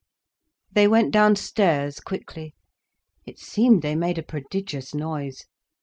[0.71, 2.55] They went downstairs quickly.
[3.27, 5.45] It seemed they made a prodigious noise.